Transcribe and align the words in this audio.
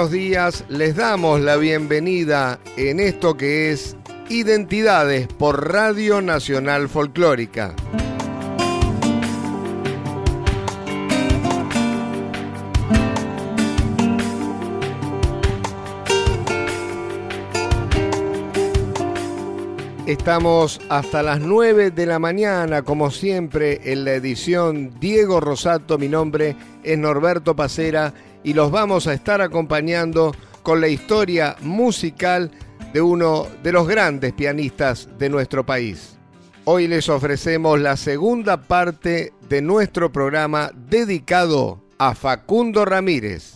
Buenos 0.00 0.12
días, 0.12 0.64
les 0.70 0.96
damos 0.96 1.42
la 1.42 1.58
bienvenida 1.58 2.58
en 2.78 3.00
esto 3.00 3.36
que 3.36 3.70
es 3.70 3.98
Identidades 4.30 5.26
por 5.26 5.70
Radio 5.74 6.22
Nacional 6.22 6.88
Folclórica. 6.88 7.74
Estamos 20.06 20.80
hasta 20.88 21.22
las 21.22 21.40
9 21.40 21.90
de 21.90 22.06
la 22.06 22.18
mañana, 22.18 22.82
como 22.82 23.10
siempre, 23.10 23.92
en 23.92 24.06
la 24.06 24.14
edición 24.14 24.98
Diego 24.98 25.40
Rosato. 25.40 25.98
Mi 25.98 26.08
nombre 26.08 26.56
es 26.82 26.98
Norberto 26.98 27.54
Pacera 27.54 28.14
y 28.42 28.54
los 28.54 28.70
vamos 28.70 29.06
a 29.06 29.14
estar 29.14 29.40
acompañando 29.40 30.34
con 30.62 30.80
la 30.80 30.88
historia 30.88 31.56
musical 31.60 32.50
de 32.92 33.00
uno 33.00 33.46
de 33.62 33.72
los 33.72 33.86
grandes 33.86 34.32
pianistas 34.32 35.08
de 35.18 35.28
nuestro 35.28 35.64
país. 35.64 36.16
Hoy 36.64 36.88
les 36.88 37.08
ofrecemos 37.08 37.80
la 37.80 37.96
segunda 37.96 38.62
parte 38.62 39.32
de 39.48 39.62
nuestro 39.62 40.12
programa 40.12 40.70
dedicado 40.74 41.80
a 41.98 42.14
Facundo 42.14 42.84
Ramírez. 42.84 43.54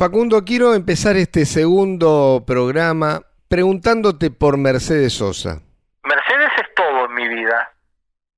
Facundo, 0.00 0.46
quiero 0.46 0.72
empezar 0.72 1.16
este 1.16 1.44
segundo 1.44 2.42
programa 2.46 3.20
preguntándote 3.50 4.30
por 4.30 4.56
Mercedes 4.56 5.12
Sosa. 5.12 5.60
Mercedes 6.04 6.50
es 6.56 6.74
todo 6.74 7.04
en 7.04 7.12
mi 7.12 7.28
vida. 7.28 7.70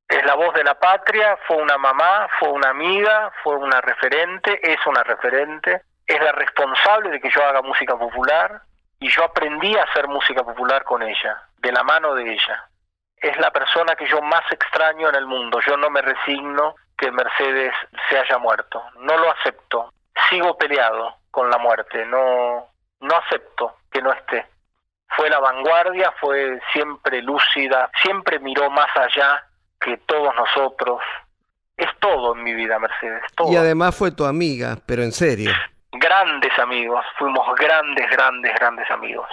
Es 0.09 0.27
la 0.27 0.35
voz 0.35 0.53
de 0.55 0.65
la 0.65 0.75
patria, 0.75 1.39
fue 1.47 1.59
una 1.59 1.79
mamá, 1.79 2.27
fue 2.41 2.49
una 2.49 2.71
amiga, 2.71 3.31
fue 3.45 3.55
una 3.55 3.81
referente, 3.81 4.59
es 4.61 4.85
una 4.89 5.05
referente, 5.05 5.83
es 6.05 6.21
la 6.21 6.33
responsable 6.33 7.11
de 7.11 7.21
que 7.21 7.31
yo 7.31 7.45
haga 7.45 7.63
música 7.63 7.97
popular 7.97 8.63
y 8.99 9.09
yo 9.09 9.23
aprendí 9.23 9.77
a 9.77 9.85
hacer 9.85 10.09
música 10.09 10.43
popular 10.43 10.83
con 10.83 11.01
ella, 11.05 11.45
de 11.59 11.71
la 11.71 11.85
mano 11.85 12.17
de 12.17 12.25
ella. 12.25 12.71
Es 13.19 13.39
la 13.39 13.53
persona 13.53 13.95
que 13.95 14.09
yo 14.09 14.21
más 14.21 14.43
extraño 14.51 15.11
en 15.11 15.15
el 15.15 15.27
mundo. 15.27 15.61
Yo 15.65 15.77
no 15.77 15.91
me 15.91 16.03
resigno 16.03 16.75
que 16.99 17.13
Mercedes 17.13 17.73
se 18.11 18.19
haya 18.19 18.39
muerto. 18.39 18.83
No 18.99 19.17
lo 19.17 19.31
acepto. 19.31 19.93
Sigo 20.29 20.59
peleado 20.59 21.22
con 21.33 21.51
la 21.51 21.59
muerte. 21.59 22.07
No, 22.07 22.69
no 23.01 23.17
acepto 23.17 23.79
que 23.91 24.01
no 24.01 24.13
esté. 24.13 24.47
Fue 25.17 25.29
la 25.29 25.41
vanguardia, 25.41 26.15
fue 26.21 26.61
siempre 26.73 27.21
lúcida, 27.21 27.91
siempre 28.01 28.39
miró 28.39 28.71
más 28.71 28.89
allá 28.97 29.45
que 29.81 29.97
todos 29.99 30.33
nosotros. 30.37 31.01
Es 31.77 31.89
todo 31.99 32.37
en 32.37 32.45
mi 32.45 32.55
vida, 32.55 32.79
Mercedes. 32.79 33.23
Y 33.51 33.57
además 33.57 33.97
fue 33.97 34.13
tu 34.13 34.25
amiga, 34.25 34.77
pero 34.87 35.03
en 35.03 35.13
serio. 35.13 35.51
Grandes 35.91 36.57
amigos, 36.59 37.05
fuimos 37.19 37.45
grandes, 37.57 38.09
grandes, 38.11 38.55
grandes 38.55 38.91
amigos. 38.91 39.29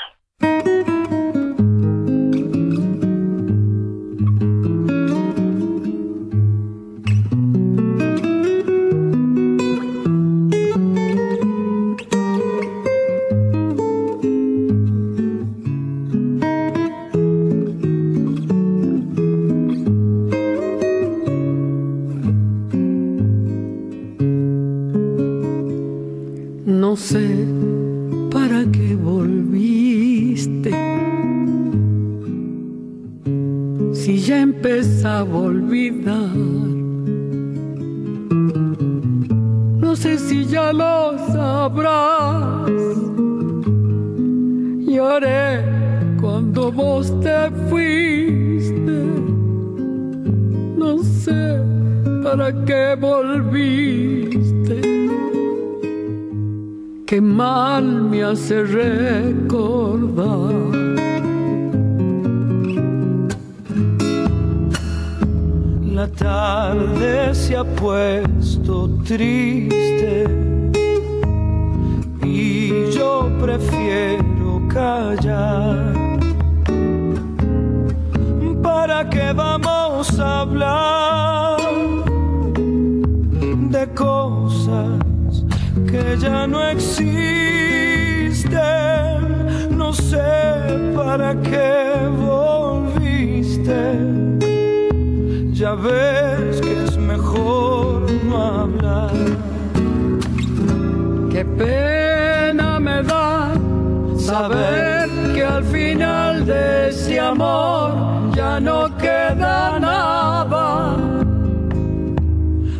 Ya 40.70 40.74
lo 40.74 41.18
sabrás. 41.32 42.70
Lloré 44.86 45.64
cuando 46.22 46.72
vos 46.72 47.08
te 47.22 47.50
fuiste. 47.70 48.98
No 50.78 51.04
sé 51.04 51.60
para 52.24 52.54
qué 52.66 52.96
volviste 53.00 54.82
que 57.06 57.22
mal 57.22 57.84
me 58.10 58.24
hace 58.24 58.64
recordar. 58.64 60.54
La 65.94 66.08
tarde 66.08 67.34
se 67.34 67.58
ha 67.58 67.64
puesto 67.64 68.90
triste 69.04 70.49
prefiero 73.40 74.62
callar. 74.68 75.94
¿Para 78.62 79.10
qué 79.10 79.34
vamos 79.34 80.20
a 80.20 80.42
hablar 80.42 81.60
de 83.72 83.88
cosas? 83.94 85.00
que 85.88 86.18
ya 86.18 86.46
no 86.48 86.68
existe. 86.70 87.00
No 89.72 89.94
sé 89.94 90.92
para 90.96 91.36
qué 91.42 91.94
volviste. 92.18 93.80
Ya 95.52 95.76
ves 95.76 96.62
que 96.62 96.84
es 96.84 96.98
mejor 96.98 98.12
no 98.24 98.38
hablar. 98.38 99.12
Qué 101.32 101.46
pena 101.46 101.99
saber 104.30 105.10
que 105.34 105.44
al 105.44 105.64
final 105.64 106.46
de 106.46 106.90
ese 106.90 107.20
amor 107.20 107.90
ya 108.36 108.60
no 108.60 108.96
queda 108.98 109.80
nada. 109.80 110.96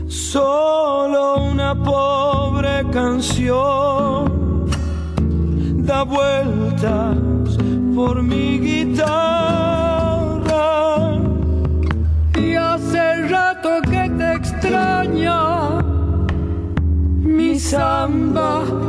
Solo 0.08 1.22
una 1.54 1.72
pobre 1.92 2.86
canción 2.92 4.68
da 5.88 6.04
vueltas 6.04 7.18
por 7.96 8.22
mi 8.22 8.60
guitarra. 8.68 9.08
Y 12.46 12.48
hace 12.56 13.04
rato 13.28 13.70
que 13.92 14.04
te 14.20 14.28
extraña 14.40 15.82
mi 17.36 17.58
samba 17.58 18.89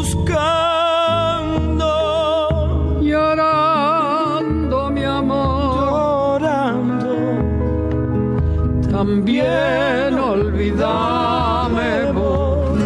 también 9.01 10.13
olvidame 10.19 12.11
vos. 12.13 12.77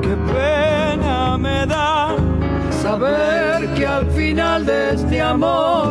Qué 0.00 0.14
pena 0.32 1.36
me 1.36 1.66
da 1.66 2.14
saber 2.84 3.74
que 3.74 3.84
al 3.84 4.06
final 4.18 4.64
de 4.64 4.94
este 4.94 5.20
amor 5.20 5.88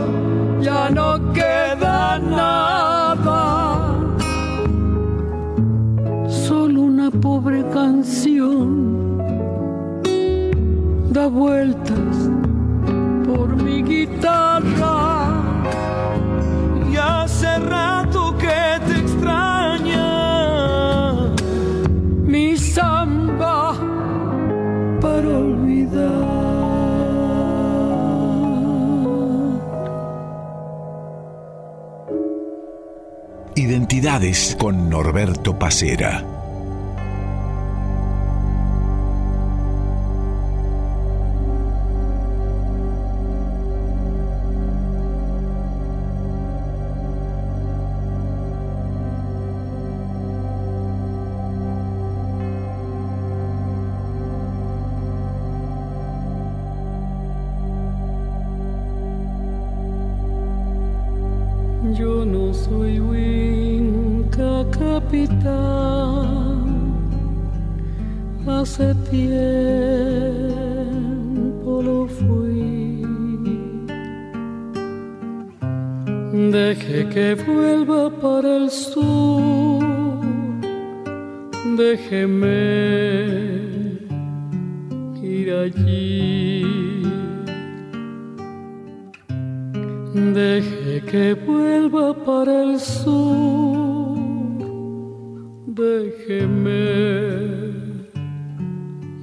ya 0.61 0.89
no 0.89 1.09
queda 1.33 2.19
nada. 2.19 3.41
Solo 6.29 6.83
una 6.83 7.11
pobre 7.11 7.65
canción 7.73 8.67
da 11.11 11.27
vuelta 11.27 11.80
Con 34.57 34.89
Norberto 34.89 35.53
Pacera. 35.59 36.30
Déjeme 82.01 82.61
ir 85.21 85.53
allí. 85.53 87.03
Deje 90.33 91.01
que 91.09 91.33
vuelva 91.33 92.13
para 92.13 92.63
el 92.63 92.79
sur, 92.79 94.17
déjeme 95.67 96.83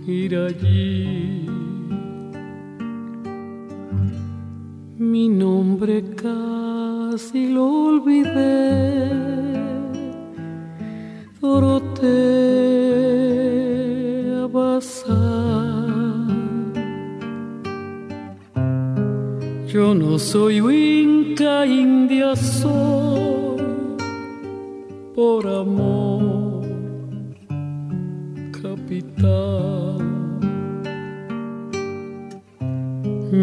ir 0.07 0.37
allí. 0.37 1.47
Mi 4.99 5.29
nombre 5.29 6.03
casi 6.17 7.49
lo 7.49 7.65
olvidé, 7.91 9.09
Bazán. 14.53 15.39
Yo 19.67 19.95
no 19.95 20.19
soy 20.19 20.61
Winca, 20.61 21.67
India 21.67 22.35
soy 22.37 23.59
por 25.15 25.47
amor, 25.47 26.65
capitán. 28.63 29.99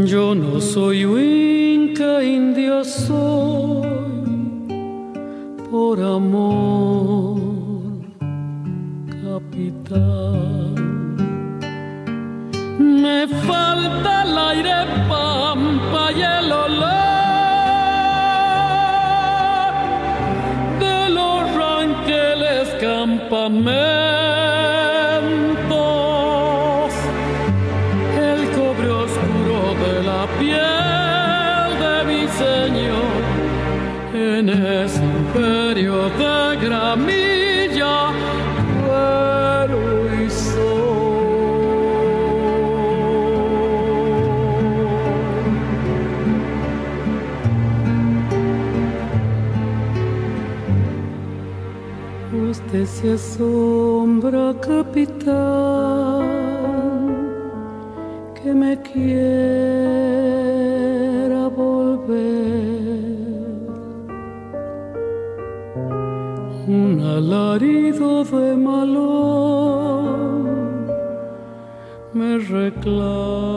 Yo 0.06 0.34
no 0.34 0.60
soy 0.60 1.06
Winca, 1.06 2.24
India 2.24 2.84
soy 2.84 3.86
por 5.70 6.00
amor, 6.02 7.15
Me 12.78 13.28
falta 13.48 14.24
el 14.24 14.38
aire 14.38 14.86
pampa 15.08 16.12
y 16.12 16.22
el 16.22 16.52
olor 16.52 16.96
de 20.82 21.10
los 21.12 21.56
ranqueles 21.56 22.68
campamentos, 22.82 23.95
Usted 52.86 53.02
se 53.02 53.14
asombra, 53.14 54.54
capitán, 54.62 56.22
que 58.36 58.54
me 58.54 58.80
quiera 58.84 59.08
volver. 61.48 62.06
Un 66.68 67.02
alarido 67.02 68.24
de 68.24 68.56
malón 68.56 69.26
me 72.14 72.38
reclama 72.38 73.50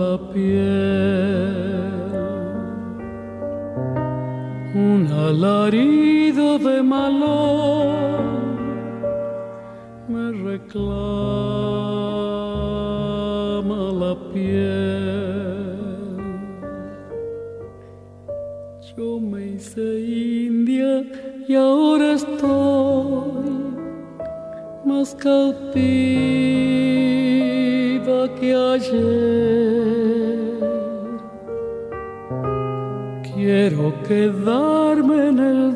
la 0.00 0.14
piel 0.32 1.68
un 4.74 5.06
alarido 5.12 5.97
de 6.58 6.82
malón 6.82 8.48
me 10.08 10.32
reclama 10.32 10.92
la 14.02 14.14
piel. 14.32 15.38
Yo 18.96 19.20
me 19.20 19.46
hice 19.54 20.00
india 20.00 21.04
y 21.46 21.54
ahora 21.54 22.14
estoy 22.14 23.48
más 24.84 25.14
cautiva 25.14 25.78
que 28.40 28.54
ayer. 28.54 29.78
Quiero 33.34 33.94
quedarme 34.08 35.28
en 35.28 35.38
el 35.38 35.67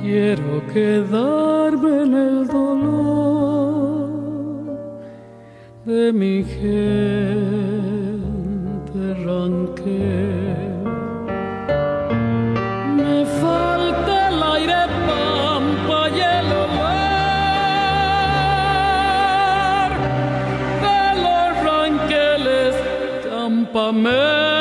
Quiero 0.00 0.52
quedarme 0.72 1.92
en 2.04 2.12
el 2.26 2.38
dolor 2.46 4.10
de 5.84 6.12
mi 6.12 6.44
gente 6.44 7.54
ranquel. 9.26 10.31
Campamentos, 23.72 24.51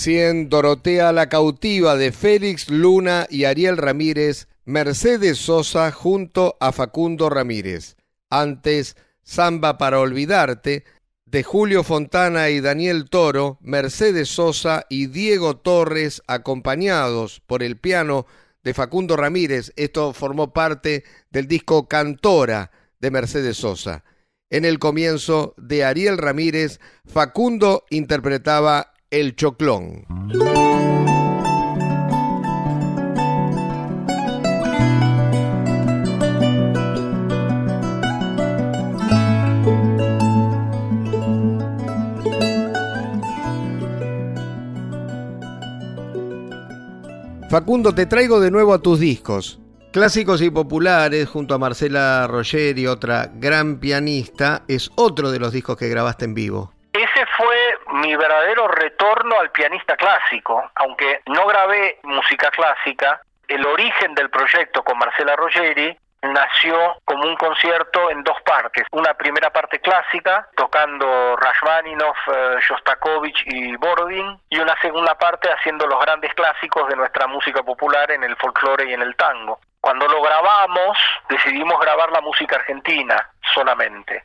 Recién 0.00 0.48
Dorotea 0.48 1.12
la 1.12 1.28
cautiva 1.28 1.94
de 1.94 2.10
Félix 2.10 2.70
Luna 2.70 3.26
y 3.28 3.44
Ariel 3.44 3.76
Ramírez, 3.76 4.48
Mercedes 4.64 5.36
Sosa 5.36 5.92
junto 5.92 6.56
a 6.58 6.72
Facundo 6.72 7.28
Ramírez. 7.28 7.98
Antes, 8.30 8.96
Samba 9.22 9.76
para 9.76 10.00
olvidarte, 10.00 10.84
de 11.26 11.42
Julio 11.42 11.84
Fontana 11.84 12.48
y 12.48 12.62
Daniel 12.62 13.10
Toro, 13.10 13.58
Mercedes 13.60 14.30
Sosa 14.30 14.86
y 14.88 15.08
Diego 15.08 15.58
Torres, 15.58 16.22
acompañados 16.26 17.42
por 17.46 17.62
el 17.62 17.76
piano 17.76 18.24
de 18.64 18.72
Facundo 18.72 19.18
Ramírez. 19.18 19.70
Esto 19.76 20.14
formó 20.14 20.54
parte 20.54 21.04
del 21.28 21.46
disco 21.46 21.88
Cantora 21.88 22.70
de 23.00 23.10
Mercedes 23.10 23.58
Sosa. 23.58 24.02
En 24.48 24.64
el 24.64 24.78
comienzo 24.78 25.52
de 25.58 25.84
Ariel 25.84 26.16
Ramírez, 26.16 26.80
Facundo 27.04 27.84
interpretaba 27.90 28.94
el 29.10 29.34
Choclón. 29.34 30.04
Facundo, 47.50 47.92
te 47.92 48.06
traigo 48.06 48.38
de 48.38 48.52
nuevo 48.52 48.72
a 48.72 48.78
tus 48.78 49.00
discos. 49.00 49.58
Clásicos 49.90 50.40
y 50.40 50.50
populares, 50.50 51.28
junto 51.28 51.52
a 51.54 51.58
Marcela 51.58 52.28
Roger 52.28 52.78
y 52.78 52.86
otra 52.86 53.32
gran 53.34 53.80
pianista, 53.80 54.62
es 54.68 54.92
otro 54.94 55.32
de 55.32 55.40
los 55.40 55.52
discos 55.52 55.76
que 55.76 55.88
grabaste 55.88 56.26
en 56.26 56.34
vivo. 56.34 56.72
Mi 57.92 58.14
verdadero 58.14 58.68
retorno 58.68 59.38
al 59.40 59.50
pianista 59.50 59.96
clásico, 59.96 60.70
aunque 60.76 61.22
no 61.26 61.46
grabé 61.46 61.98
música 62.04 62.50
clásica, 62.50 63.20
el 63.48 63.66
origen 63.66 64.14
del 64.14 64.30
proyecto 64.30 64.84
con 64.84 64.96
Marcela 64.98 65.34
Rogeri 65.34 65.96
nació 66.22 66.96
como 67.04 67.24
un 67.24 67.36
concierto 67.36 68.10
en 68.10 68.22
dos 68.22 68.40
partes. 68.42 68.84
Una 68.92 69.14
primera 69.14 69.50
parte 69.50 69.80
clásica, 69.80 70.48
tocando 70.54 71.36
Rachmaninoff, 71.36 72.16
eh, 72.28 72.58
Shostakovich 72.60 73.42
y 73.46 73.76
Borodin, 73.76 74.38
y 74.50 74.58
una 74.58 74.78
segunda 74.80 75.16
parte 75.16 75.50
haciendo 75.50 75.86
los 75.86 76.00
grandes 76.00 76.32
clásicos 76.34 76.88
de 76.88 76.96
nuestra 76.96 77.26
música 77.26 77.62
popular 77.62 78.10
en 78.10 78.22
el 78.24 78.36
folclore 78.36 78.90
y 78.90 78.92
en 78.92 79.02
el 79.02 79.16
tango. 79.16 79.58
Cuando 79.80 80.06
lo 80.06 80.22
grabamos, 80.22 80.98
decidimos 81.28 81.80
grabar 81.80 82.12
la 82.12 82.20
música 82.20 82.56
argentina 82.56 83.30
solamente. 83.54 84.24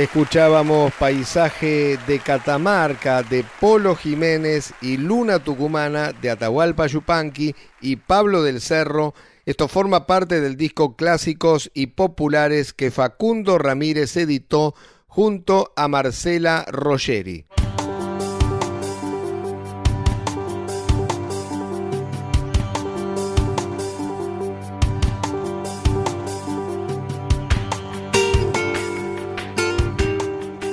Escuchábamos 0.00 0.94
Paisaje 0.94 1.98
de 2.06 2.20
Catamarca 2.20 3.22
de 3.22 3.44
Polo 3.60 3.94
Jiménez 3.94 4.72
y 4.80 4.96
Luna 4.96 5.40
Tucumana 5.40 6.12
de 6.12 6.30
Atahualpa 6.30 6.86
Yupanqui 6.86 7.54
y 7.82 7.96
Pablo 7.96 8.42
del 8.42 8.62
Cerro. 8.62 9.12
Esto 9.44 9.68
forma 9.68 10.06
parte 10.06 10.40
del 10.40 10.56
disco 10.56 10.96
Clásicos 10.96 11.70
y 11.74 11.88
Populares 11.88 12.72
que 12.72 12.90
Facundo 12.90 13.58
Ramírez 13.58 14.16
editó 14.16 14.74
junto 15.06 15.70
a 15.76 15.86
Marcela 15.86 16.64
Rogeri. 16.70 17.44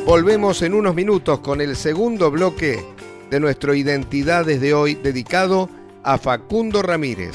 Volvemos 0.07 0.61
en 0.61 0.73
unos 0.73 0.95
minutos 0.95 1.39
con 1.39 1.59
el 1.59 1.75
segundo 1.75 2.31
bloque 2.31 2.81
de 3.29 3.41
nuestro 3.41 3.73
Identidades 3.73 4.61
de 4.61 4.73
hoy 4.73 4.95
dedicado 4.95 5.69
a 6.01 6.17
Facundo 6.17 6.81
Ramírez. 6.81 7.33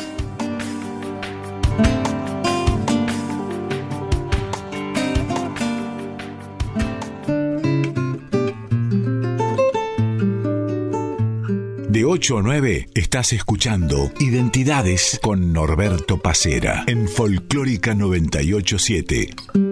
De 11.90 12.06
8 12.06 12.38
a 12.38 12.42
9 12.42 12.88
estás 12.94 13.34
escuchando 13.34 14.10
Identidades 14.18 15.20
con 15.22 15.52
Norberto 15.52 16.22
Pacera 16.22 16.84
en 16.86 17.06
Folclórica 17.06 17.94
987. 17.94 19.71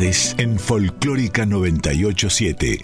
En 0.00 0.60
Folclórica 0.60 1.44
987. 1.44 2.82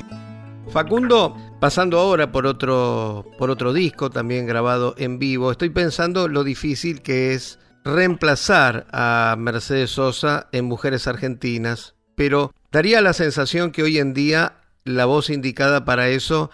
Facundo, 0.72 1.36
pasando 1.60 2.00
ahora 2.00 2.32
por 2.32 2.44
otro, 2.44 3.24
por 3.38 3.50
otro 3.50 3.72
disco 3.72 4.10
también 4.10 4.48
grabado 4.48 4.96
en 4.98 5.20
vivo, 5.20 5.52
estoy 5.52 5.70
pensando 5.70 6.26
lo 6.26 6.42
difícil 6.42 7.02
que 7.02 7.32
es 7.32 7.60
reemplazar 7.84 8.86
a 8.92 9.36
Mercedes 9.38 9.90
Sosa 9.90 10.48
en 10.50 10.64
Mujeres 10.64 11.06
Argentinas, 11.06 11.94
pero 12.16 12.50
daría 12.72 13.00
la 13.00 13.12
sensación 13.12 13.70
que 13.70 13.84
hoy 13.84 13.98
en 13.98 14.12
día 14.12 14.54
la 14.82 15.04
voz 15.04 15.30
indicada 15.30 15.84
para 15.84 16.08
eso 16.08 16.50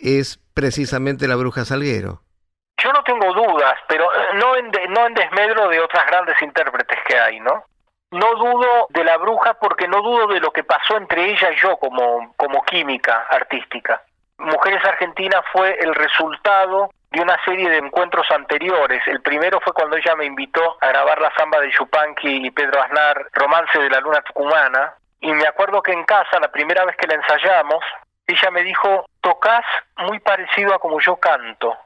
es 0.00 0.40
precisamente 0.54 1.28
la 1.28 1.36
Bruja 1.36 1.64
Salguero. 1.64 2.22
Yo 2.82 2.92
no 2.92 3.04
tengo 3.04 3.32
dudas, 3.32 3.74
pero 3.86 4.06
eh, 4.06 4.38
no 4.40 4.56
en, 4.56 4.72
no 4.92 5.06
en 5.06 5.14
desmedro 5.14 5.68
de 5.68 5.78
otras 5.78 6.04
grandes 6.08 6.34
intérpretes 6.42 6.98
que 7.06 7.16
hay, 7.16 7.38
¿no? 7.38 7.62
No 8.10 8.34
dudo 8.34 8.86
de 8.90 9.04
la 9.04 9.16
bruja 9.18 9.54
porque 9.54 9.86
no 9.88 10.02
dudo 10.02 10.26
de 10.28 10.40
lo 10.40 10.50
que 10.52 10.64
pasó 10.64 10.96
entre 10.96 11.30
ella 11.30 11.52
y 11.52 11.56
yo 11.56 11.76
como, 11.76 12.34
como 12.36 12.62
química 12.64 13.26
artística. 13.30 14.02
Mujeres 14.38 14.84
Argentinas 14.84 15.42
fue 15.52 15.76
el 15.80 15.94
resultado 15.94 16.90
de 17.10 17.20
una 17.20 17.36
serie 17.44 17.68
de 17.68 17.78
encuentros 17.78 18.30
anteriores. 18.30 19.02
El 19.06 19.20
primero 19.20 19.60
fue 19.60 19.72
cuando 19.72 19.96
ella 19.96 20.14
me 20.16 20.24
invitó 20.24 20.76
a 20.80 20.88
grabar 20.88 21.20
la 21.20 21.32
samba 21.34 21.60
de 21.60 21.70
Chupanqui 21.70 22.46
y 22.46 22.50
Pedro 22.50 22.82
Aznar, 22.82 23.28
Romance 23.32 23.78
de 23.78 23.90
la 23.90 24.00
Luna 24.00 24.22
Tucumana. 24.22 24.94
Y 25.20 25.32
me 25.32 25.46
acuerdo 25.46 25.82
que 25.82 25.92
en 25.92 26.04
casa, 26.04 26.40
la 26.40 26.50
primera 26.50 26.84
vez 26.84 26.96
que 26.96 27.06
la 27.06 27.14
ensayamos, 27.14 27.84
ella 28.26 28.50
me 28.50 28.62
dijo, 28.62 29.06
tocas 29.20 29.64
muy 29.96 30.20
parecido 30.20 30.74
a 30.74 30.78
como 30.78 31.00
yo 31.00 31.16
canto. 31.16 31.76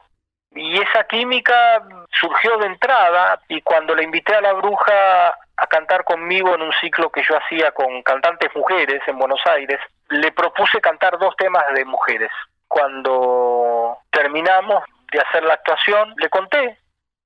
Y 0.55 0.81
esa 0.81 1.03
química 1.03 1.83
surgió 2.11 2.57
de 2.57 2.67
entrada 2.67 3.39
y 3.49 3.61
cuando 3.61 3.93
la 3.93 4.03
invité 4.03 4.35
a 4.35 4.41
la 4.41 4.53
bruja 4.53 5.35
a 5.57 5.67
cantar 5.67 6.03
conmigo 6.03 6.55
en 6.55 6.61
un 6.61 6.73
ciclo 6.79 7.11
que 7.11 7.23
yo 7.27 7.37
hacía 7.37 7.71
con 7.71 8.01
cantantes 8.03 8.49
mujeres 8.55 9.01
en 9.07 9.19
Buenos 9.19 9.41
Aires, 9.45 9.79
le 10.09 10.31
propuse 10.31 10.79
cantar 10.81 11.17
dos 11.19 11.35
temas 11.35 11.65
de 11.73 11.85
mujeres. 11.85 12.31
Cuando 12.67 13.97
terminamos 14.11 14.83
de 15.11 15.19
hacer 15.19 15.43
la 15.43 15.53
actuación, 15.55 16.13
le 16.17 16.29
conté 16.29 16.77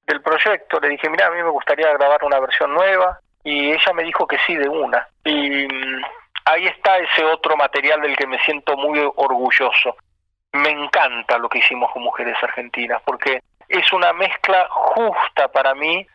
del 0.06 0.22
proyecto, 0.22 0.80
le 0.80 0.90
dije, 0.90 1.10
mira, 1.10 1.28
a 1.28 1.32
mí 1.32 1.42
me 1.42 1.50
gustaría 1.50 1.94
grabar 1.94 2.24
una 2.24 2.40
versión 2.40 2.74
nueva, 2.74 3.20
y 3.44 3.72
ella 3.72 3.94
me 3.94 4.04
dijo 4.04 4.28
que 4.28 4.38
sí 4.46 4.56
de 4.56 4.68
una. 4.68 5.08
Y 5.24 5.68
mm, 5.68 6.02
ahí 6.46 6.66
está 6.68 6.98
ese 6.98 7.24
otro 7.24 7.56
material 7.56 8.02
del 8.02 8.16
que 8.16 8.28
me 8.28 8.40
siento 8.40 8.76
muy 8.76 9.00
orgulloso. 9.16 9.96
Me 10.54 10.70
encanta 10.70 11.38
lo 11.38 11.50
que 11.50 11.60
hicimos 11.60 11.92
con 11.92 12.04
Mujeres 12.04 12.36
Argentinas, 12.42 13.02
porque 13.06 13.42
es 13.68 13.94
una 13.94 14.14
mezcla 14.14 14.68
justa 14.70 15.48
para 15.50 15.76
mí, 15.76 16.06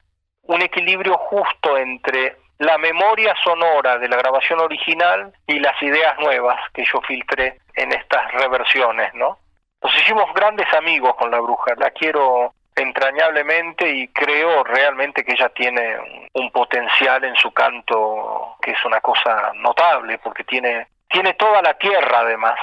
un 0.43 0.63
equilibrio 0.63 1.17
justo 1.17 1.79
entre 1.79 2.37
la 2.59 2.79
memoria 2.79 3.35
sonora 3.43 3.99
de 3.99 4.09
la 4.09 4.17
grabación 4.17 4.61
original 4.61 5.33
y 5.47 5.59
las 5.59 5.81
ideas 5.83 6.19
nuevas 6.19 6.61
que 6.73 6.85
yo 6.85 7.01
filtré 7.03 7.59
en 7.75 7.93
estas 7.93 8.31
reversiones, 8.33 9.13
¿no? 9.15 9.39
Nos 9.83 9.97
hicimos 9.97 10.33
grandes 10.35 10.73
amigos 10.73 11.15
con 11.17 11.31
la 11.31 11.41
bruja, 11.41 11.75
la 11.77 11.91
quiero 11.91 12.55
entrañablemente 12.77 13.89
y 13.89 14.09
creo 14.09 14.65
realmente 14.65 15.25
que 15.25 15.33
ella 15.33 15.49
tiene 15.51 16.29
un 16.33 16.51
potencial 16.51 17.23
en 17.25 17.37
su 17.37 17.53
canto 17.53 18.57
que 18.61 18.73
es 18.73 18.85
una 18.85 19.01
cosa 19.01 19.53
notable 19.55 20.19
porque 20.19 20.43
tiene 20.43 20.89
tiene 21.09 21.35
toda 21.35 21.63
la 21.63 21.75
tierra 21.75 22.21
además 22.21 22.59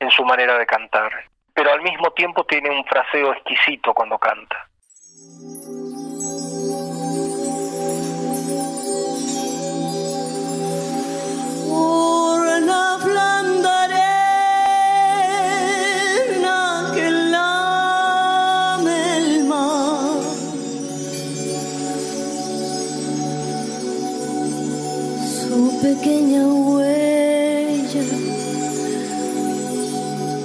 en 0.00 0.10
su 0.10 0.24
manera 0.24 0.58
de 0.58 0.66
cantar, 0.66 1.12
pero 1.54 1.72
al 1.72 1.82
mismo 1.82 2.10
tiempo 2.12 2.44
tiene 2.44 2.70
un 2.70 2.84
fraseo 2.84 3.32
exquisito 3.34 3.94
cuando 3.94 4.18
canta. 4.18 4.69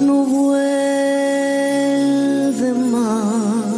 No 0.00 0.24
vuelve 0.24 0.62
más. 2.74 3.76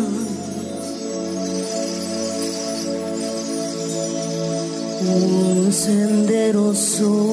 Un 5.01 5.73
sendero 5.73 6.75
solo 6.75 7.28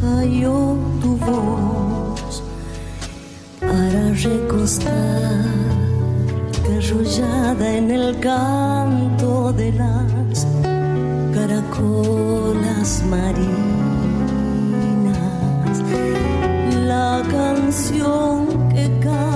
cayó 0.00 0.76
tu 1.02 1.16
voz 1.16 2.42
para 3.60 4.12
recostarte 4.12 5.20
arrollada 6.78 7.76
en 7.76 7.90
el 7.90 8.18
canto 8.20 9.52
de 9.52 9.72
las 9.72 10.46
caracolas 11.34 13.02
marinas. 13.08 13.50
La 16.86 17.22
canción 17.30 18.68
que 18.70 18.84
canta 19.00 19.29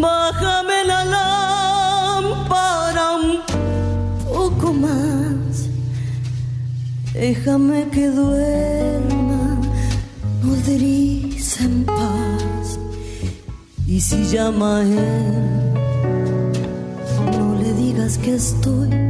Bájame 0.00 0.84
la 0.86 1.04
lámpara 1.04 3.16
un 3.16 3.40
poco 4.24 4.72
más. 4.72 5.68
Déjame 7.12 7.86
que 7.90 8.08
duerma, 8.08 9.60
nodriza 10.42 11.64
en 11.64 11.84
paz. 11.84 12.78
Y 13.86 14.00
si 14.00 14.24
llama 14.24 14.78
a 14.78 14.82
él, 14.82 15.74
no 17.32 17.56
le 17.60 17.74
digas 17.74 18.16
que 18.16 18.36
estoy 18.36 19.09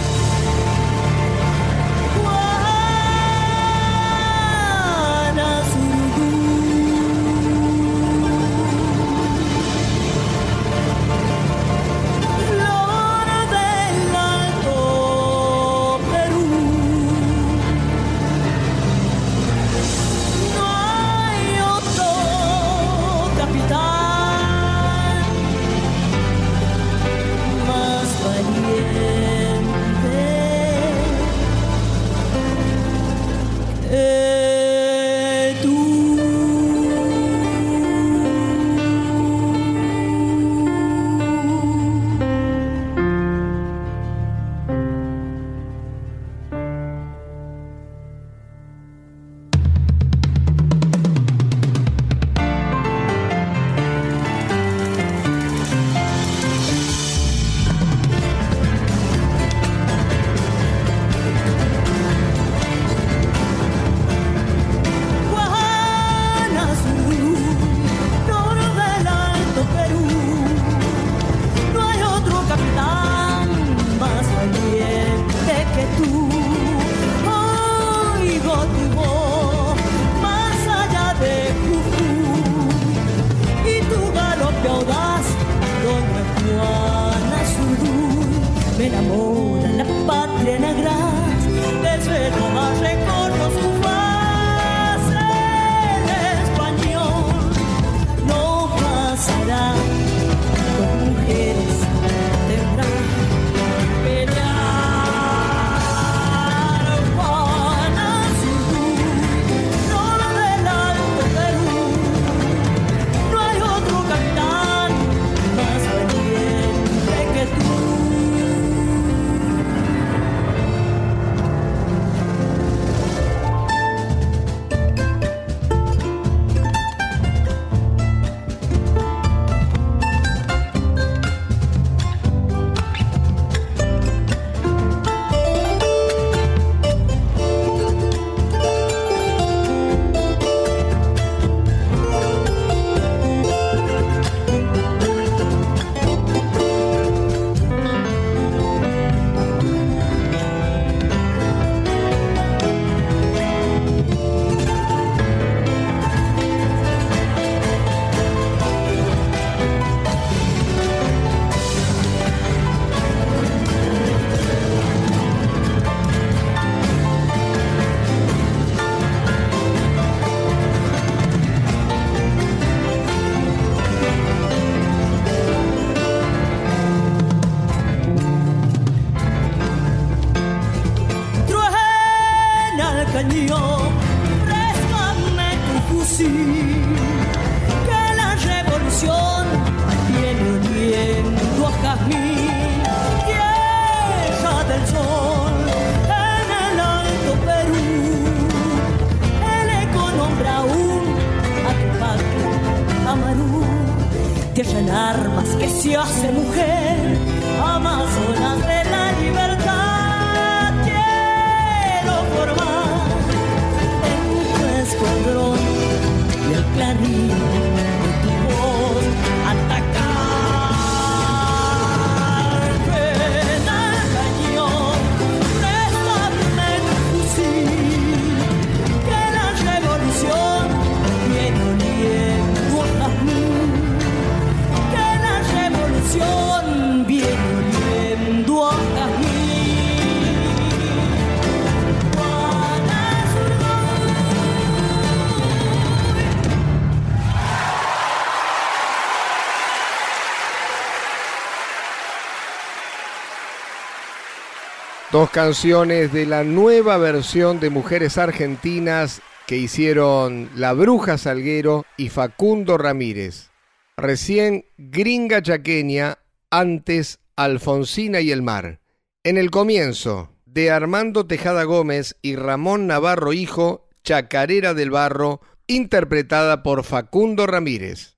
Dos 255.21 255.29
canciones 255.29 256.11
de 256.11 256.25
la 256.25 256.43
nueva 256.43 256.97
versión 256.97 257.59
de 257.59 257.69
Mujeres 257.69 258.17
Argentinas 258.17 259.21
que 259.45 259.55
hicieron 259.55 260.49
La 260.55 260.73
Bruja 260.73 261.19
Salguero 261.19 261.85
y 261.95 262.09
Facundo 262.09 262.75
Ramírez. 262.79 263.51
Recién 263.97 264.65
Gringa 264.79 265.43
Chaqueña, 265.43 266.17
antes 266.49 267.19
Alfonsina 267.35 268.19
y 268.19 268.31
el 268.31 268.41
Mar. 268.41 268.79
En 269.23 269.37
el 269.37 269.51
comienzo, 269.51 270.31
de 270.45 270.71
Armando 270.71 271.27
Tejada 271.27 271.65
Gómez 271.65 272.17
y 272.23 272.35
Ramón 272.35 272.87
Navarro 272.87 273.31
Hijo, 273.31 273.87
Chacarera 274.03 274.73
del 274.73 274.89
Barro, 274.89 275.39
interpretada 275.67 276.63
por 276.63 276.83
Facundo 276.83 277.45
Ramírez. 277.45 278.17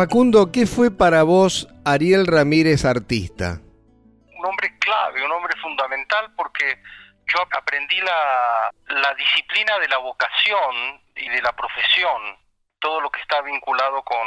Facundo, 0.00 0.50
¿qué 0.50 0.64
fue 0.64 0.90
para 0.90 1.24
vos 1.24 1.68
Ariel 1.84 2.26
Ramírez 2.26 2.86
artista? 2.86 3.60
Un 4.32 4.46
hombre 4.46 4.78
clave, 4.78 5.22
un 5.22 5.30
hombre 5.30 5.54
fundamental 5.60 6.32
porque 6.34 6.80
yo 7.26 7.42
aprendí 7.52 8.00
la, 8.00 8.72
disciplina 9.14 9.78
de 9.78 9.88
la 9.88 9.98
vocación 9.98 11.02
y 11.14 11.28
de 11.28 11.42
la 11.42 11.52
profesión, 11.52 12.38
todo 12.78 13.02
lo 13.02 13.10
que 13.10 13.20
está 13.20 13.42
vinculado 13.42 14.02
con 14.02 14.26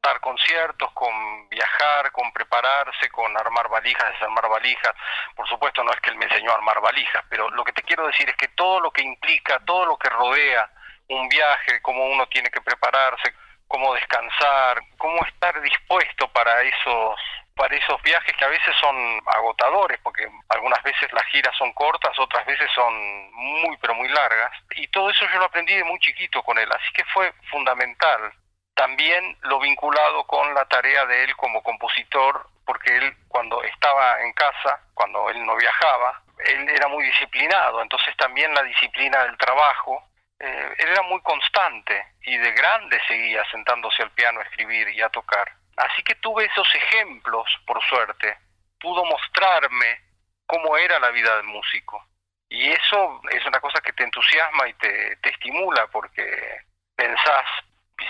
dar 0.00 0.20
conciertos, 0.20 0.92
con 0.92 1.48
viajar, 1.48 2.12
con 2.12 2.32
prepararse, 2.32 3.10
con 3.10 3.36
armar 3.36 3.68
valijas, 3.68 4.12
desarmar 4.12 4.48
valijas. 4.48 4.94
Por 5.34 5.48
supuesto 5.48 5.82
no 5.82 5.90
es 5.92 6.00
que 6.02 6.10
él 6.10 6.18
me 6.18 6.26
enseñó 6.26 6.52
a 6.52 6.54
armar 6.54 6.80
valijas, 6.80 7.24
pero 7.28 7.50
lo 7.50 7.64
que 7.64 7.72
te 7.72 7.82
quiero 7.82 8.06
decir 8.06 8.28
es 8.28 8.36
que 8.36 8.46
todo 8.54 8.78
lo 8.78 8.92
que 8.92 9.02
implica, 9.02 9.58
todo 9.66 9.86
lo 9.86 9.96
que 9.98 10.08
rodea 10.08 10.70
un 11.08 11.28
viaje, 11.28 11.82
cómo 11.82 12.06
uno 12.06 12.28
tiene 12.28 12.48
que 12.50 12.60
prepararse, 12.60 13.34
cómo 13.70 13.94
descansar, 13.94 14.82
cómo 14.98 15.24
estar 15.26 15.62
dispuesto 15.62 16.26
para 16.32 16.60
esos 16.62 17.14
para 17.54 17.76
esos 17.76 18.00
viajes 18.02 18.34
que 18.36 18.44
a 18.44 18.48
veces 18.48 18.74
son 18.80 18.96
agotadores, 19.26 20.00
porque 20.02 20.26
algunas 20.48 20.82
veces 20.82 21.12
las 21.12 21.24
giras 21.26 21.54
son 21.58 21.72
cortas, 21.74 22.18
otras 22.18 22.46
veces 22.46 22.70
son 22.74 22.92
muy 23.32 23.76
pero 23.76 23.94
muy 23.94 24.08
largas, 24.08 24.50
y 24.76 24.88
todo 24.88 25.10
eso 25.10 25.26
yo 25.30 25.38
lo 25.38 25.44
aprendí 25.44 25.74
de 25.74 25.84
muy 25.84 25.98
chiquito 26.00 26.42
con 26.42 26.58
él, 26.58 26.68
así 26.72 26.92
que 26.94 27.04
fue 27.12 27.32
fundamental. 27.50 28.32
También 28.74 29.36
lo 29.42 29.60
vinculado 29.60 30.24
con 30.24 30.54
la 30.54 30.64
tarea 30.64 31.04
de 31.04 31.24
él 31.24 31.36
como 31.36 31.62
compositor, 31.62 32.46
porque 32.64 32.96
él 32.96 33.14
cuando 33.28 33.62
estaba 33.62 34.22
en 34.22 34.32
casa, 34.32 34.80
cuando 34.94 35.28
él 35.28 35.44
no 35.44 35.54
viajaba, 35.54 36.22
él 36.46 36.66
era 36.70 36.88
muy 36.88 37.04
disciplinado, 37.04 37.82
entonces 37.82 38.16
también 38.16 38.54
la 38.54 38.62
disciplina 38.62 39.24
del 39.24 39.36
trabajo 39.36 40.09
eh, 40.40 40.74
él 40.78 40.88
era 40.88 41.02
muy 41.02 41.20
constante 41.20 42.14
y 42.22 42.36
de 42.38 42.52
grande 42.52 42.98
seguía 43.06 43.44
sentándose 43.50 44.02
al 44.02 44.10
piano 44.12 44.40
a 44.40 44.44
escribir 44.44 44.88
y 44.88 45.02
a 45.02 45.10
tocar. 45.10 45.52
Así 45.76 46.02
que 46.02 46.14
tuve 46.16 46.46
esos 46.46 46.66
ejemplos, 46.74 47.46
por 47.66 47.82
suerte. 47.84 48.38
Pudo 48.80 49.04
mostrarme 49.04 50.00
cómo 50.46 50.78
era 50.78 50.98
la 50.98 51.10
vida 51.10 51.36
del 51.36 51.44
músico. 51.44 52.02
Y 52.48 52.70
eso 52.70 53.20
es 53.30 53.44
una 53.44 53.60
cosa 53.60 53.80
que 53.82 53.92
te 53.92 54.02
entusiasma 54.02 54.66
y 54.66 54.74
te, 54.74 55.16
te 55.16 55.28
estimula 55.28 55.86
porque 55.88 56.62
pensás, 56.96 57.44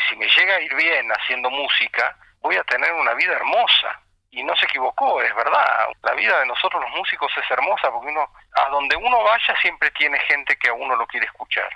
si 0.09 0.16
me 0.16 0.28
llega 0.28 0.55
a 0.55 0.61
ir 0.61 0.74
bien 0.76 1.11
haciendo 1.11 1.51
música, 1.51 2.16
voy 2.41 2.57
a 2.57 2.64
tener 2.64 2.93
una 2.93 3.14
vida 3.14 3.35
hermosa. 3.35 4.01
Y 4.31 4.45
no 4.45 4.55
se 4.55 4.66
equivocó, 4.66 5.20
es 5.20 5.35
verdad. 5.35 5.89
La 6.03 6.12
vida 6.14 6.39
de 6.39 6.47
nosotros 6.47 6.81
los 6.81 6.97
músicos 6.97 7.33
es 7.37 7.51
hermosa 7.51 7.91
porque 7.91 8.07
uno, 8.07 8.33
a 8.55 8.68
donde 8.70 8.95
uno 8.95 9.24
vaya 9.24 9.57
siempre 9.61 9.91
tiene 9.91 10.20
gente 10.20 10.57
que 10.57 10.68
a 10.68 10.72
uno 10.72 10.95
lo 10.95 11.09
quiere 11.09 11.26
escuchar 11.26 11.68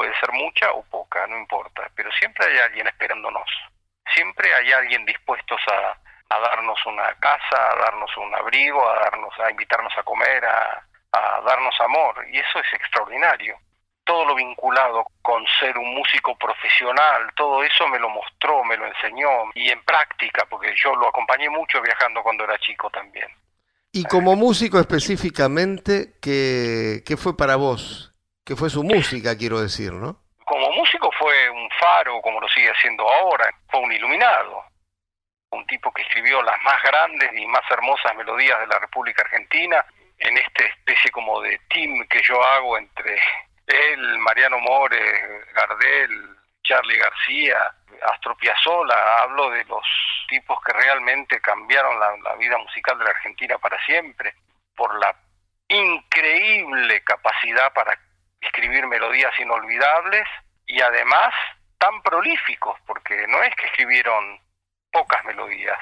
puede 0.00 0.18
ser 0.18 0.32
mucha 0.32 0.72
o 0.72 0.82
poca, 0.84 1.26
no 1.26 1.36
importa, 1.36 1.90
pero 1.94 2.10
siempre 2.12 2.46
hay 2.46 2.58
alguien 2.60 2.86
esperándonos, 2.86 3.46
siempre 4.14 4.48
hay 4.54 4.72
alguien 4.72 5.04
dispuesto 5.04 5.56
a, 5.66 5.94
darnos 6.40 6.78
una 6.86 7.12
casa, 7.16 7.72
a 7.72 7.76
darnos 7.76 8.10
un 8.16 8.34
abrigo, 8.34 8.88
a 8.88 8.94
darnos, 8.94 9.38
a 9.38 9.50
invitarnos 9.50 9.92
a 9.98 10.02
comer, 10.02 10.42
a, 10.42 10.82
a 11.12 11.40
darnos 11.42 11.78
amor, 11.82 12.24
y 12.32 12.38
eso 12.38 12.60
es 12.60 12.72
extraordinario. 12.72 13.58
Todo 14.02 14.24
lo 14.24 14.34
vinculado 14.34 15.04
con 15.20 15.44
ser 15.58 15.76
un 15.76 15.94
músico 15.94 16.34
profesional, 16.38 17.30
todo 17.36 17.62
eso 17.62 17.86
me 17.88 17.98
lo 17.98 18.08
mostró, 18.08 18.64
me 18.64 18.78
lo 18.78 18.86
enseñó, 18.86 19.50
y 19.54 19.68
en 19.68 19.84
práctica, 19.84 20.46
porque 20.48 20.72
yo 20.82 20.94
lo 20.96 21.08
acompañé 21.08 21.50
mucho 21.50 21.82
viajando 21.82 22.22
cuando 22.22 22.44
era 22.44 22.56
chico 22.56 22.88
también. 22.88 23.28
Y 23.92 24.04
como 24.04 24.34
músico 24.34 24.80
específicamente, 24.80 26.14
¿qué, 26.22 27.02
qué 27.04 27.18
fue 27.18 27.36
para 27.36 27.56
vos 27.56 28.09
que 28.44 28.56
fue 28.56 28.70
su 28.70 28.82
música, 28.82 29.36
quiero 29.36 29.60
decir, 29.60 29.92
¿no? 29.92 30.16
Como 30.44 30.70
músico 30.72 31.10
fue 31.18 31.50
un 31.50 31.68
faro, 31.78 32.20
como 32.22 32.40
lo 32.40 32.48
sigue 32.48 32.70
haciendo 32.70 33.08
ahora, 33.08 33.48
fue 33.68 33.80
un 33.80 33.92
iluminado, 33.92 34.64
un 35.52 35.66
tipo 35.66 35.92
que 35.92 36.02
escribió 36.02 36.42
las 36.42 36.60
más 36.62 36.82
grandes 36.82 37.30
y 37.34 37.46
más 37.46 37.62
hermosas 37.70 38.14
melodías 38.16 38.58
de 38.60 38.66
la 38.66 38.78
República 38.78 39.22
Argentina, 39.22 39.84
en 40.18 40.36
esta 40.36 40.64
especie 40.64 41.10
como 41.10 41.40
de 41.40 41.58
team 41.70 42.06
que 42.08 42.20
yo 42.22 42.42
hago 42.42 42.76
entre 42.76 43.18
él, 43.66 44.18
Mariano 44.18 44.58
More, 44.58 45.44
Gardel, 45.54 46.36
Charlie 46.62 46.98
García, 46.98 47.58
Astro 48.12 48.36
Piazzolla, 48.36 49.22
hablo 49.22 49.50
de 49.50 49.64
los 49.64 49.84
tipos 50.28 50.58
que 50.64 50.72
realmente 50.72 51.40
cambiaron 51.40 51.98
la, 51.98 52.16
la 52.18 52.34
vida 52.36 52.58
musical 52.58 52.98
de 52.98 53.04
la 53.04 53.10
Argentina 53.10 53.58
para 53.58 53.82
siempre, 53.84 54.34
por 54.74 54.98
la 54.98 55.14
increíble 55.68 57.02
capacidad 57.02 57.72
para 57.72 57.98
escribir 58.40 58.86
melodías 58.86 59.32
inolvidables 59.38 60.26
y 60.66 60.80
además 60.80 61.32
tan 61.78 62.02
prolíficos, 62.02 62.78
porque 62.86 63.26
no 63.28 63.42
es 63.42 63.54
que 63.56 63.66
escribieron 63.66 64.38
pocas 64.92 65.24
melodías. 65.24 65.78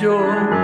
De 0.00 0.59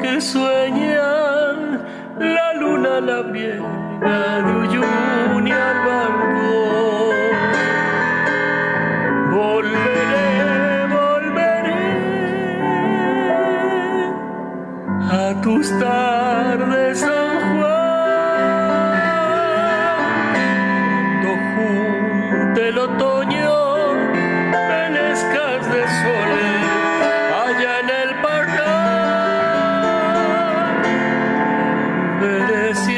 que 0.00 0.20
sueña 0.20 0.55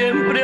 siempre 0.09 0.43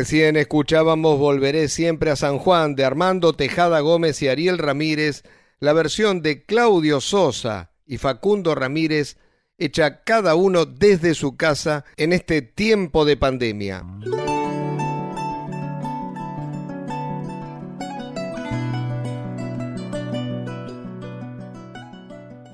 Recién 0.00 0.38
escuchábamos 0.38 1.18
Volveré 1.18 1.68
siempre 1.68 2.10
a 2.10 2.16
San 2.16 2.38
Juan 2.38 2.74
de 2.74 2.86
Armando 2.86 3.34
Tejada 3.34 3.80
Gómez 3.80 4.22
y 4.22 4.28
Ariel 4.28 4.56
Ramírez, 4.56 5.24
la 5.58 5.74
versión 5.74 6.22
de 6.22 6.46
Claudio 6.46 7.02
Sosa 7.02 7.72
y 7.84 7.98
Facundo 7.98 8.54
Ramírez, 8.54 9.18
hecha 9.58 10.02
cada 10.02 10.36
uno 10.36 10.64
desde 10.64 11.12
su 11.12 11.36
casa 11.36 11.84
en 11.98 12.14
este 12.14 12.40
tiempo 12.40 13.04
de 13.04 13.18
pandemia. 13.18 13.84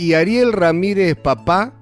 Y 0.01 0.15
Ariel 0.15 0.53
Ramírez, 0.53 1.15
papá, 1.15 1.73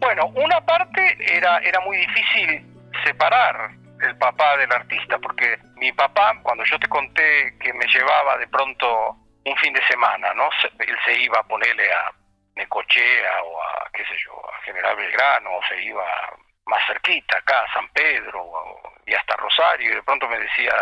Bueno, 0.00 0.26
una 0.34 0.60
parte 0.66 1.16
era, 1.32 1.58
era 1.58 1.78
muy 1.86 1.96
difícil 1.96 2.66
separar 3.06 3.81
el 4.02 4.16
papá 4.18 4.56
del 4.56 4.72
artista, 4.72 5.18
porque 5.18 5.58
mi 5.76 5.92
papá, 5.92 6.34
cuando 6.42 6.64
yo 6.64 6.78
te 6.78 6.88
conté 6.88 7.56
que 7.58 7.72
me 7.72 7.86
llevaba 7.86 8.36
de 8.38 8.48
pronto 8.48 9.16
un 9.44 9.56
fin 9.56 9.72
de 9.72 9.86
semana, 9.86 10.32
¿no? 10.34 10.48
Se- 10.60 10.70
Él 10.84 10.96
se 11.04 11.14
iba 11.20 11.38
a 11.40 11.42
ponerle 11.46 11.92
a 11.92 12.12
Necochea 12.56 13.42
o 13.42 13.62
a, 13.62 13.90
qué 13.92 14.04
sé 14.04 14.14
yo, 14.24 14.32
a 14.52 14.62
General 14.62 14.94
Belgrano, 14.96 15.56
o 15.56 15.62
se 15.64 15.82
iba 15.82 16.04
más 16.66 16.82
cerquita, 16.86 17.38
acá 17.38 17.62
a 17.62 17.72
San 17.72 17.88
Pedro 17.92 18.40
o- 18.42 18.92
y 19.06 19.14
hasta 19.14 19.36
Rosario, 19.36 19.90
y 19.92 19.94
de 19.96 20.02
pronto 20.02 20.28
me 20.28 20.38
decía, 20.38 20.72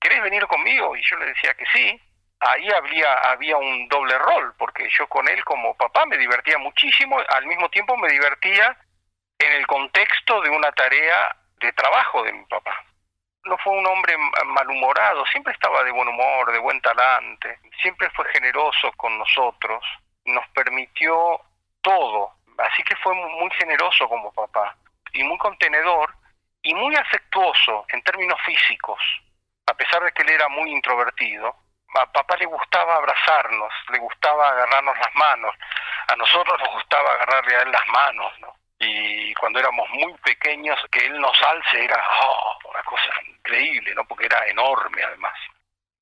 ¿querés 0.00 0.22
venir 0.22 0.46
conmigo? 0.46 0.94
Y 0.96 1.02
yo 1.02 1.16
le 1.16 1.26
decía 1.26 1.54
que 1.54 1.64
sí. 1.72 2.00
Ahí 2.40 2.68
había, 2.72 3.14
había 3.30 3.56
un 3.56 3.88
doble 3.88 4.18
rol, 4.18 4.52
porque 4.58 4.88
yo 4.98 5.06
con 5.08 5.28
él 5.28 5.44
como 5.44 5.76
papá 5.76 6.04
me 6.06 6.18
divertía 6.18 6.58
muchísimo, 6.58 7.18
al 7.28 7.46
mismo 7.46 7.68
tiempo 7.70 7.96
me 7.96 8.08
divertía 8.08 8.76
en 9.38 9.52
el 9.52 9.66
contexto 9.66 10.40
de 10.42 10.50
una 10.50 10.72
tarea 10.72 11.34
de 11.62 11.72
trabajo 11.72 12.22
de 12.22 12.32
mi 12.32 12.44
papá. 12.46 12.84
No 13.44 13.56
fue 13.58 13.72
un 13.72 13.86
hombre 13.86 14.16
ma- 14.16 14.44
malhumorado, 14.44 15.24
siempre 15.26 15.52
estaba 15.52 15.82
de 15.84 15.90
buen 15.92 16.08
humor, 16.08 16.52
de 16.52 16.58
buen 16.58 16.80
talante, 16.80 17.58
siempre 17.80 18.08
fue 18.10 18.24
generoso 18.32 18.92
con 18.96 19.18
nosotros, 19.18 19.84
nos 20.26 20.46
permitió 20.48 21.40
todo, 21.80 22.32
así 22.58 22.82
que 22.84 22.94
fue 22.96 23.14
mu- 23.14 23.28
muy 23.40 23.50
generoso 23.52 24.08
como 24.08 24.32
papá 24.32 24.76
y 25.12 25.24
muy 25.24 25.38
contenedor 25.38 26.14
y 26.62 26.74
muy 26.74 26.94
afectuoso 26.94 27.84
en 27.88 28.02
términos 28.04 28.40
físicos, 28.44 29.00
a 29.66 29.74
pesar 29.74 30.02
de 30.04 30.12
que 30.12 30.22
él 30.22 30.30
era 30.30 30.48
muy 30.48 30.70
introvertido. 30.70 31.56
A 31.94 32.06
papá 32.10 32.36
le 32.38 32.46
gustaba 32.46 32.96
abrazarnos, 32.96 33.70
le 33.90 33.98
gustaba 33.98 34.48
agarrarnos 34.48 34.96
las 34.98 35.14
manos, 35.14 35.54
a 36.08 36.16
nosotros 36.16 36.58
nos 36.60 36.72
gustaba 36.72 37.12
agarrarle 37.12 37.54
a 37.56 37.62
él 37.62 37.70
las 37.72 37.86
manos, 37.88 38.32
¿no? 38.40 38.54
Y 38.84 39.32
cuando 39.34 39.60
éramos 39.60 39.88
muy 39.90 40.12
pequeños, 40.24 40.78
que 40.90 41.06
él 41.06 41.20
nos 41.20 41.40
alce 41.42 41.84
era 41.84 42.02
oh, 42.24 42.58
una 42.68 42.82
cosa 42.82 43.10
increíble, 43.28 43.94
¿no? 43.94 44.04
Porque 44.04 44.26
era 44.26 44.44
enorme 44.48 45.02
además. 45.04 45.34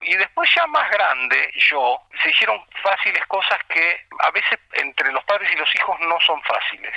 Y 0.01 0.16
después 0.16 0.49
ya 0.57 0.66
más 0.66 0.91
grande, 0.91 1.53
yo, 1.70 2.01
se 2.22 2.31
hicieron 2.31 2.59
fáciles 2.83 3.22
cosas 3.26 3.59
que 3.68 4.01
a 4.20 4.31
veces 4.31 4.59
entre 4.72 5.12
los 5.12 5.22
padres 5.24 5.51
y 5.53 5.59
los 5.59 5.68
hijos 5.74 6.01
no 6.01 6.18
son 6.26 6.41
fáciles. 6.43 6.95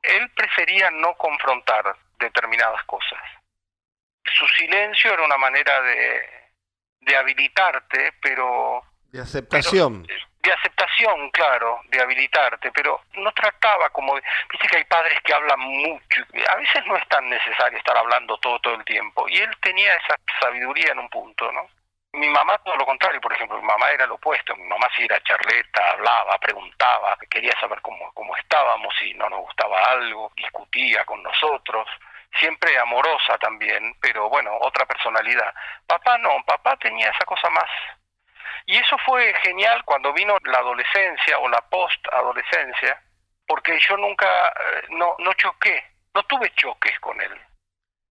Él 0.00 0.30
prefería 0.30 0.90
no 0.90 1.14
confrontar 1.14 1.94
determinadas 2.18 2.82
cosas. 2.84 3.20
Su 4.24 4.48
silencio 4.48 5.12
era 5.12 5.24
una 5.24 5.36
manera 5.36 5.82
de, 5.82 6.22
de 7.00 7.16
habilitarte, 7.16 8.14
pero 8.22 8.82
de 9.12 9.20
aceptación. 9.20 10.06
pero, 10.06 10.31
de 10.42 10.52
aceptación, 10.52 11.30
claro, 11.30 11.80
de 11.84 12.00
habilitarte, 12.00 12.72
pero 12.72 13.00
no 13.14 13.30
trataba 13.32 13.90
como, 13.90 14.14
viste 14.14 14.66
que 14.68 14.78
hay 14.78 14.84
padres 14.84 15.20
que 15.22 15.32
hablan 15.32 15.60
mucho, 15.60 16.22
a 16.48 16.56
veces 16.56 16.84
no 16.86 16.96
es 16.96 17.08
tan 17.08 17.28
necesario 17.28 17.78
estar 17.78 17.96
hablando 17.96 18.36
todo 18.38 18.58
todo 18.58 18.74
el 18.74 18.84
tiempo, 18.84 19.28
y 19.28 19.38
él 19.38 19.50
tenía 19.60 19.94
esa 19.94 20.16
sabiduría 20.40 20.92
en 20.92 20.98
un 20.98 21.08
punto, 21.08 21.50
¿no? 21.52 21.68
Mi 22.14 22.28
mamá 22.28 22.58
todo 22.58 22.76
lo 22.76 22.84
contrario, 22.84 23.20
por 23.20 23.32
ejemplo, 23.32 23.56
mi 23.56 23.66
mamá 23.66 23.90
era 23.90 24.04
lo 24.04 24.16
opuesto, 24.16 24.54
mi 24.56 24.64
mamá 24.64 24.88
sí 24.96 25.04
era 25.04 25.22
charleta, 25.22 25.92
hablaba, 25.92 26.36
preguntaba, 26.38 27.16
quería 27.30 27.58
saber 27.58 27.80
cómo, 27.80 28.12
cómo 28.12 28.36
estábamos, 28.36 28.92
si 28.98 29.14
no 29.14 29.30
nos 29.30 29.40
gustaba 29.40 29.78
algo, 29.84 30.30
discutía 30.36 31.04
con 31.06 31.22
nosotros, 31.22 31.88
siempre 32.38 32.76
amorosa 32.78 33.38
también, 33.38 33.96
pero 34.00 34.28
bueno, 34.28 34.54
otra 34.60 34.84
personalidad. 34.84 35.54
Papá 35.86 36.18
no, 36.18 36.42
papá 36.44 36.76
tenía 36.76 37.08
esa 37.08 37.24
cosa 37.24 37.48
más 37.48 37.70
y 38.66 38.76
eso 38.76 38.96
fue 39.04 39.32
genial 39.42 39.82
cuando 39.84 40.12
vino 40.12 40.36
la 40.44 40.58
adolescencia 40.58 41.38
o 41.38 41.48
la 41.48 41.60
post-adolescencia, 41.68 43.00
porque 43.46 43.78
yo 43.88 43.96
nunca, 43.96 44.26
eh, 44.26 44.86
no, 44.90 45.14
no 45.18 45.32
choqué, 45.34 45.82
no 46.14 46.22
tuve 46.24 46.52
choques 46.56 46.98
con 47.00 47.20
él. 47.20 47.32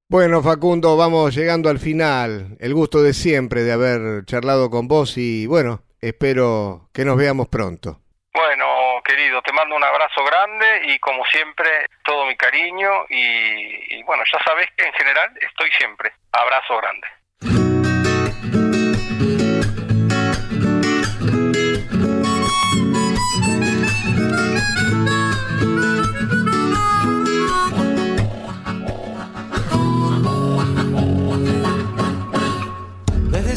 Bueno, 0.10 0.43
Facundo, 0.43 0.97
vamos 0.97 1.34
llegando 1.34 1.70
al 1.70 1.80
final. 1.80 2.58
El 2.60 2.74
gusto 2.74 3.02
de 3.02 3.14
siempre 3.14 3.62
de 3.62 3.72
haber 3.72 4.26
charlado 4.26 4.70
con 4.70 4.88
vos 4.88 5.18
y 5.18 5.47
bueno, 5.47 5.84
espero 6.02 6.89
que 6.93 7.06
nos 7.06 7.16
veamos 7.16 7.47
pronto. 7.47 8.02
Bueno, 8.34 9.02
querido, 9.06 9.41
te 9.41 9.54
mando 9.54 9.76
un 9.76 9.84
abrazo 9.84 10.24
grande 10.26 10.82
y 10.88 10.99
como 10.99 11.24
siempre, 11.26 11.86
todo 12.04 12.26
mi 12.26 12.36
cariño 12.36 13.06
y, 13.10 13.95
y 13.95 14.04
bueno, 14.04 14.24
ya 14.32 14.39
sabes 14.43 14.68
que 14.76 14.86
en 14.86 14.93
general 14.93 15.32
estoy 15.41 15.70
siempre. 15.78 16.12
Abrazo 16.34 16.78
grande. 16.78 17.81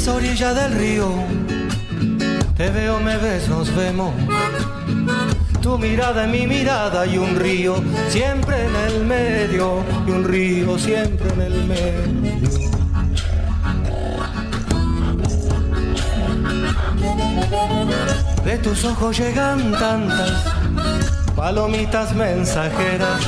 Orilla 0.08 0.54
del 0.54 0.72
río. 0.74 1.08
Te 2.56 2.70
veo, 2.70 3.00
me 3.00 3.16
ves, 3.16 3.48
nos 3.48 3.74
vemos. 3.74 4.12
Tu 5.62 5.78
mirada 5.78 6.26
mi 6.26 6.46
mirada 6.46 7.06
y 7.06 7.16
un 7.16 7.36
río 7.36 7.82
siempre 8.08 8.66
en 8.66 8.76
el 8.76 9.04
medio. 9.04 9.82
Y 10.06 10.10
un 10.10 10.24
río 10.24 10.78
siempre 10.78 11.32
en 11.32 11.40
el 11.40 11.64
medio. 11.64 12.70
De 18.44 18.58
tus 18.58 18.84
ojos 18.84 19.18
llegan 19.18 19.72
tantas 19.72 20.63
palomitas 21.34 22.14
mensajeras, 22.14 23.20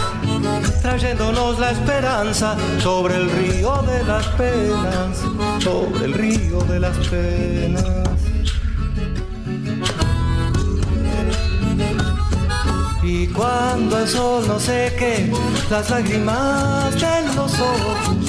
trayéndonos 0.82 1.58
la 1.58 1.70
esperanza 1.72 2.56
sobre 2.80 3.16
el 3.16 3.30
río 3.30 3.82
de 3.82 4.04
las 4.04 4.26
penas, 4.28 5.18
sobre 5.62 6.04
el 6.04 6.12
río 6.14 6.58
de 6.60 6.80
las 6.80 6.96
penas. 7.08 7.84
Y 13.02 13.28
cuando 13.28 14.00
el 14.00 14.08
sol 14.08 14.44
no 14.48 14.58
seque 14.58 15.30
las 15.70 15.90
lágrimas 15.90 16.92
de 16.94 17.34
los 17.36 17.52
ojos, 17.60 18.25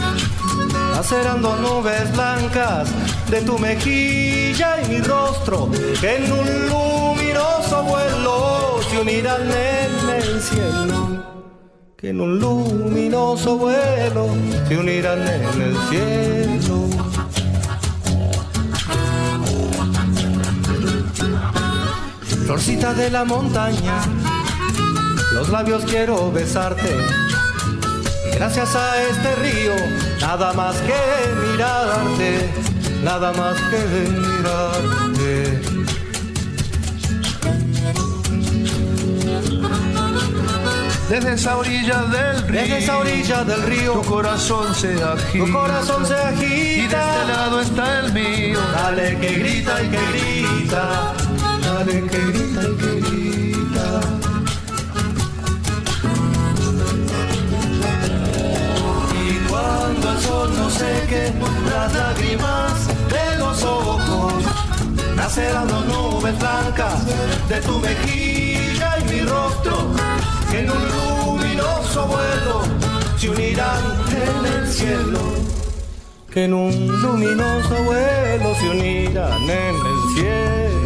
acerando 0.97 1.55
nubes 1.57 2.11
blancas 2.13 2.89
de 3.29 3.41
tu 3.41 3.59
mejilla 3.59 4.81
y 4.81 4.89
mi 4.89 4.99
rostro, 5.01 5.69
en 6.01 6.31
un 6.31 6.69
luminoso 6.69 7.83
vuelo 7.83 8.79
se 8.89 8.99
unirán 8.99 9.43
en 9.43 10.09
el 10.09 10.41
cielo. 10.41 11.23
Que 11.95 12.09
en 12.09 12.21
un 12.21 12.39
luminoso 12.39 13.57
vuelo 13.57 14.27
se 14.67 14.77
unirán 14.77 15.21
en 15.21 15.61
el 15.61 15.77
cielo. 15.89 16.87
Florcita 22.45 22.93
de 22.93 23.11
la 23.11 23.23
montaña, 23.23 23.99
los 25.33 25.49
labios 25.49 25.83
quiero 25.85 26.31
besarte. 26.31 27.26
Gracias 28.37 28.75
a 28.75 29.03
este 29.03 29.35
río, 29.35 29.75
nada 30.21 30.53
más 30.53 30.75
que 30.77 31.51
mirarte 31.51 32.67
nada 33.03 33.31
más 33.33 33.55
que 33.69 33.81
mirarte. 34.09 35.61
Desde 41.09 41.33
esa 41.33 41.57
orilla 41.57 42.03
del 42.03 42.47
río, 42.47 42.61
desde 42.61 42.77
esa 42.79 42.97
orilla 42.97 43.43
del 43.45 43.63
río, 43.63 43.93
tu 43.93 44.03
corazón 44.03 44.75
se 44.75 45.01
agita, 45.01 45.45
tu 45.45 45.53
corazón 45.53 46.05
se 46.05 46.15
agita, 46.15 46.43
y 46.43 46.81
de 46.81 46.83
este 46.83 47.27
lado 47.31 47.61
está 47.61 47.99
el 48.01 48.13
mío. 48.13 48.59
Dale 48.73 49.17
que 49.19 49.29
grita 49.39 49.83
y 49.83 49.87
que 49.87 50.01
grita, 50.11 51.13
dale 51.61 52.01
que 52.11 52.19
grita 52.31 52.61
y 52.61 52.75
que 52.75 52.91
grita. 52.99 54.36
Cuando 59.97 60.11
el 60.11 60.25
sol 60.25 60.53
no 60.55 60.69
seque 60.69 61.33
las 61.69 61.93
lágrimas 61.93 62.87
de 62.87 63.37
los 63.37 63.63
ojos, 63.63 64.33
nacerán 65.15 65.67
las 65.67 65.85
nubes 65.85 66.37
blancas 66.37 67.05
de 67.49 67.61
tu 67.61 67.79
mejilla 67.79 68.97
y 68.99 69.03
mi 69.11 69.21
rostro, 69.21 69.91
que 70.51 70.59
en 70.59 70.69
un 70.69 70.83
luminoso 70.87 72.05
vuelo 72.05 72.61
se 73.17 73.29
unirán 73.29 73.83
en 74.11 74.53
el 74.53 74.67
cielo. 74.67 75.19
Que 76.31 76.45
en 76.45 76.53
un 76.53 77.01
luminoso 77.01 77.83
vuelo 77.83 78.55
se 78.59 78.69
unirán 78.69 79.41
en 79.43 79.75
el 79.75 80.15
cielo. 80.15 80.76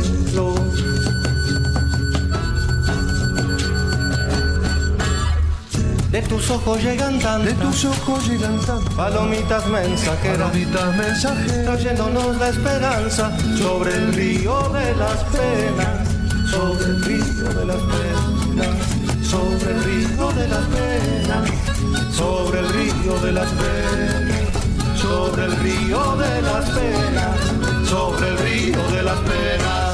De 6.12 6.22
tus 6.24 6.52
ojos 6.52 6.84
llegan 6.84 7.20
tantas, 7.20 7.46
de 7.46 7.54
tus 7.54 7.86
ojos 7.86 8.28
llegan 8.28 8.60
tantas. 8.60 8.94
Palomitas 8.96 9.66
mensajeras, 9.68 10.38
palomitas 10.40 10.98
mensajeras, 10.98 11.64
trayéndonos 11.64 12.38
la 12.38 12.50
esperanza 12.50 13.32
sobre 13.58 13.96
el 13.96 14.14
río 14.14 14.60
de 14.74 14.94
las 14.96 15.24
penas, 15.24 16.10
sobre 16.52 16.86
el 16.86 17.02
río 17.06 17.54
de 17.54 17.66
las 17.66 17.78
penas, 17.78 19.26
sobre 19.26 19.72
el 19.72 19.84
río 19.86 20.32
de 20.34 20.48
las 20.50 20.66
penas, 20.66 22.14
sobre 22.14 22.60
el 22.60 22.70
río 22.74 23.20
de 23.20 23.32
las 23.32 23.48
penas, 23.48 25.00
sobre 25.00 25.46
el 25.46 25.56
río 25.60 26.16
de 26.18 26.42
las 26.42 26.70
penas, 26.72 27.90
sobre 27.90 28.28
el 28.28 28.38
río 28.38 28.92
de 28.92 29.04
las 29.04 29.18
penas. 29.20 29.91